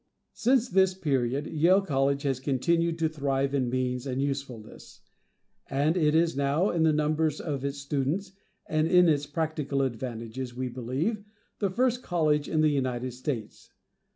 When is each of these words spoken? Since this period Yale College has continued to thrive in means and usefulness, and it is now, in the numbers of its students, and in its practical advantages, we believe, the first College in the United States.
Since 0.33 0.69
this 0.69 0.95
period 0.95 1.45
Yale 1.45 1.83
College 1.83 2.23
has 2.23 2.39
continued 2.39 2.97
to 2.97 3.07
thrive 3.07 3.53
in 3.53 3.69
means 3.69 4.07
and 4.07 4.19
usefulness, 4.19 5.01
and 5.69 5.95
it 5.95 6.15
is 6.15 6.35
now, 6.35 6.71
in 6.71 6.81
the 6.81 6.91
numbers 6.91 7.39
of 7.39 7.63
its 7.63 7.77
students, 7.77 8.31
and 8.65 8.87
in 8.87 9.07
its 9.07 9.27
practical 9.27 9.83
advantages, 9.83 10.55
we 10.55 10.69
believe, 10.69 11.23
the 11.59 11.69
first 11.69 12.01
College 12.01 12.49
in 12.49 12.61
the 12.61 12.69
United 12.69 13.11
States. 13.11 13.69